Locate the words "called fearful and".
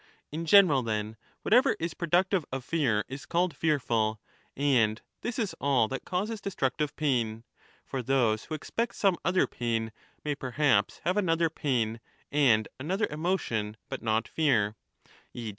3.27-4.99